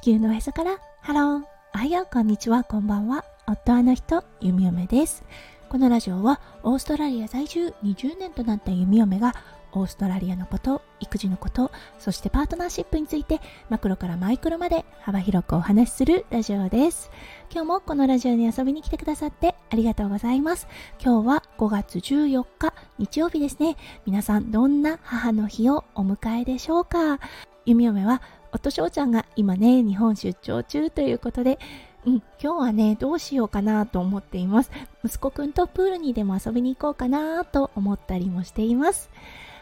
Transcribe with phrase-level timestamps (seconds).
[0.00, 0.78] 地球のへそから。
[1.02, 1.42] ハロー
[1.74, 2.64] おはようこんにちは。
[2.64, 3.22] こんばんは。
[3.46, 4.24] 夫あの人。
[4.40, 5.22] 弓嫁です。
[5.68, 7.74] このラジオはオーストラリア在住。
[7.84, 9.34] 20年となった弓嫁が
[9.72, 17.10] オーストラリアのこと育児のことそしてパートナーシップについてマクロからマイクロまで幅広くお話しするラジオです。
[17.52, 20.66] 今日もこのラジオに遊びに来てくださってありがとうございます。
[20.98, 23.76] 今日は5月14日日曜日ですね。
[24.06, 27.20] 皆さんどんな母の日をお迎えでしょうか？
[27.66, 31.58] 弓嫁は夫翔ちゃんが今ね日本出張中ということで
[32.06, 34.70] うん、今日はね、どうしようかなと思っています。
[35.04, 39.10] 息子くんとプールにでも遊びに行こうかなと思ったりもしています。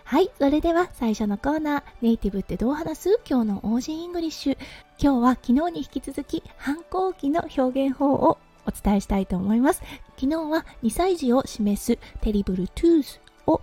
[0.04, 3.20] はい、それでは最初のコーナー、ネイティブってどう話す？
[3.28, 4.58] 今日の Aussie English。
[5.02, 9.82] 今日は昨日に引き続き反抗期の表現法をお伝えしたいと思います。
[10.16, 13.60] 昨日は2歳児を示す terrible twosを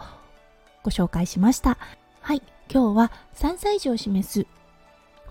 [0.84, 1.78] ご紹介しました。
[2.20, 4.46] はい、今日は3歳児を示す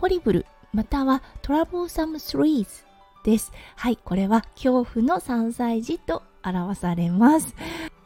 [0.05, 2.85] ホリブルまたはトラブルサムスリーズ
[3.25, 3.51] です。
[3.75, 7.57] はい、これは恐怖の3歳児と表されます。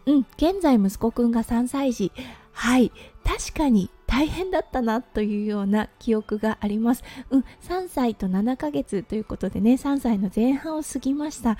[0.06, 2.12] うん、現在息子くんが3歳児。
[2.52, 2.92] はい、
[3.24, 7.02] 確かに大変だったなというような記憶があります。
[7.30, 11.58] うん、3歳と7ヶ月ということでね、3歳の前半を過ぎました。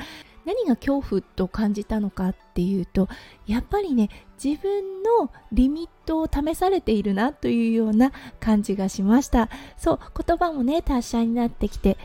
[0.48, 3.06] 何が恐怖と感じたのかっていうと
[3.46, 4.08] やっぱりね
[4.42, 9.50] 自分のリミットを試されているなというような感じがしました。
[9.76, 11.98] そう言葉もね達者になってきて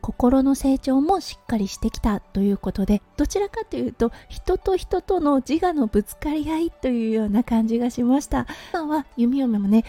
[0.00, 8.46] 心の成長もしっかりしてきたということでどちらかというと人と人との自我のぶつかり合いというような感じがしました。
[8.72, 9.84] 今は弓嫁もね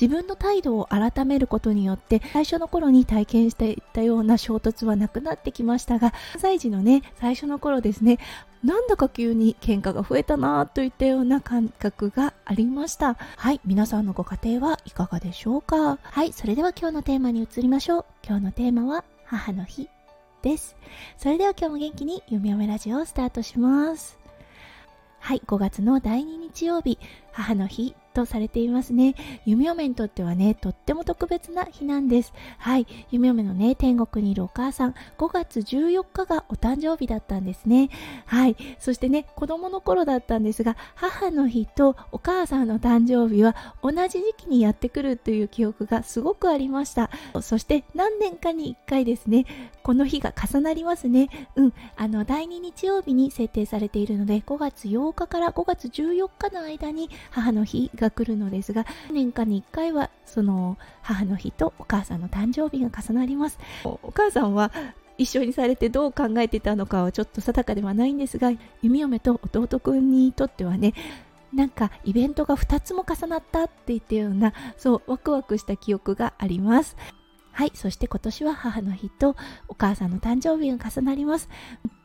[0.00, 8.18] 自分の態度を改めることによって最初の頃に体験していたような衝突はなくなってきましたが3歳児のね最初の頃ですね
[8.62, 13.14] なんだか急に喧嘩が増えたなといったような感覚がありました。
[13.14, 15.98] はい皆さんのご家庭はいかがでしょうか？
[16.02, 18.04] はいそれでは今日のテーマに移りましょう。
[18.26, 19.88] 今日のテーマは母の日
[20.42, 20.74] です。
[21.16, 24.18] それでは今日も元気に読み読めラジオをスタートします。
[25.20, 26.98] はい5月の第2日曜日。
[27.32, 29.14] 母の日とされていますね。
[29.44, 32.32] 弓嫁にとってはね、とっても特別な日なんです。
[32.58, 37.90] はい、弓嫁のね、天国にいるお母さん、5月14日がお誕生日だったんですね。
[38.24, 47.10] はい、そしてね、子供の頃だったんですが、母の日とお母さんの誕生日は同じ時期にやってくるという記憶がすごくありました。
[47.42, 49.44] そして何年かに1回ですね、
[49.86, 51.28] この日が重なりますね。
[51.54, 63.60] うん、あの、第2日曜日に設定されているので、5月8日から5月14日の間に母の日が来るのですが年間に1回はその母の日とお母さんの誕生日が重なります。
[63.84, 64.72] お母さんは
[65.18, 68.50] 一緒にされてどう考えてたのかはちょっと定かではないんですが
[68.82, 70.94] 弓嫁と弟くんにとってはね
[71.54, 76.96] なんかイベントが2つも重なったっていったようなそうワクワクした記憶があります。
[77.56, 79.34] はいそして今年は母の日と
[79.66, 81.48] お母さんの誕生日が重なります。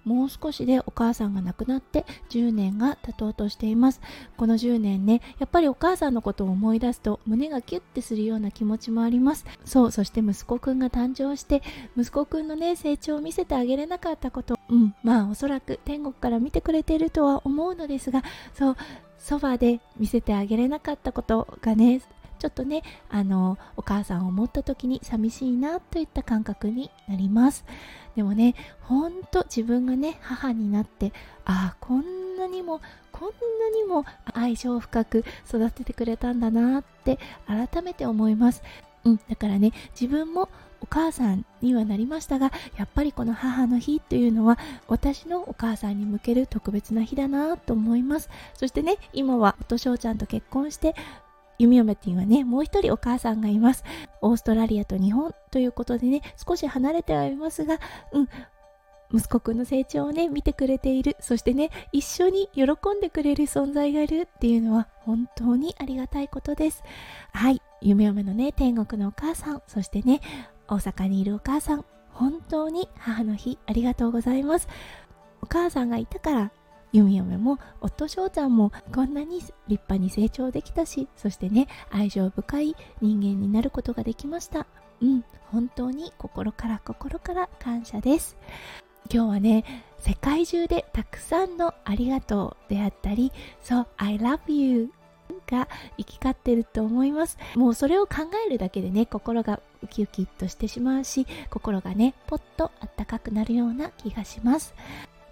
[0.05, 3.99] もう少しでお母さんが亡くなって10年が経とうとしています。
[4.37, 9.45] この10年ねやっぱりお母さんのことを思い出すと胸がキュッてするような気持ちもあります。
[9.65, 11.61] そうそして息子くんが誕生して
[11.97, 14.57] 息子くんのね成長を見せてあげれなかったこと。
[14.69, 18.23] うんまあおそらく天国から見てくれているとは思うのですが
[18.53, 18.77] そう
[19.19, 22.01] そばで見せてあげれなかったことがね
[22.41, 27.63] ちょっとねあのお母さんを思った時に寂しいなといった感覚になります。
[28.15, 31.13] でもねほんと自分がね母になって
[31.45, 32.81] ああこんなにも
[33.11, 38.63] こんなにも愛情深く育ててくれたんだなって改めて思います。
[39.03, 40.49] うん、だからね自分も
[40.81, 44.57] お母さんにはなりましたがやっぱりこの母の日というのは
[44.87, 48.29] 私のお母さんに向ける特別な日だなと思います。
[48.55, 50.95] そしてね今は夫翔ちゃんと結婚して
[51.61, 53.83] 弓嫁ティンはね、もう一人お母さんがいます。
[54.21, 57.79] オーストラリアと日本ということでね、少し離れてはいますが、
[58.11, 58.29] うん、
[59.13, 61.15] 息子くんの成長をね、見てくれている。
[61.19, 66.83] そしてね、一緒に喜んでくれる存在がいるっていうのは本当にありがたいことです。
[67.31, 70.21] はい、夢嫁のね、天国のお母さん、そしてね、
[70.67, 74.67] 大阪にいるお母さん、本当に母の日ありがとうございます。
[75.41, 76.51] お母さんがいたから
[76.91, 84.67] 弓嫁も夫翔ちゃんもこんなに立派に成長できたしそしてね愛情深い人間になることができました。
[85.01, 88.37] うん本当に心から心から感謝です。
[89.13, 89.65] 今日はね
[89.99, 94.91] 世界中でたくさんのありがとうであったりそう I love you
[95.47, 95.67] が
[95.97, 97.37] 行き交ってると思います。
[97.55, 104.73] もうそれを考えるだけでね心がウキウキっとしてしまうし心がねポッとあったかくなるような気がします。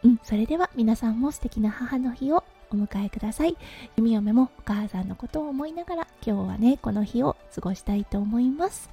[0.04, 3.58] うん、それでは皆さんも素敵な母の日をお迎えください。
[3.98, 8.90] 弓嫁もお母さんのことを思いながら今日はね、この日を過ごしたいと思います。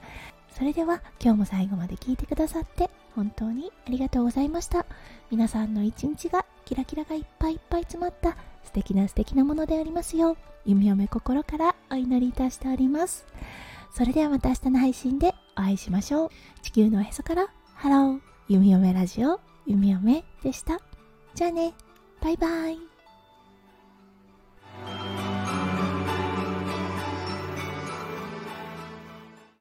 [0.57, 4.87] それでは今日も最後まで聞いてくださって本当にありがとうございました。
[5.31, 13.27] 皆さんの一日がキラキラがいっぱいいっぱい詰まった素敵な素敵なものでありますよう弓嫁心からお祈りいたしております。
[13.95, 16.31] それではまた明日の配信でお会いしましょう。
[16.63, 18.21] 地球のおへそからハロー。
[18.49, 20.81] 弓嫁ラジオ弓嫁でした。
[21.37, 21.75] じゃあね。
[22.23, 22.96] バイバイ。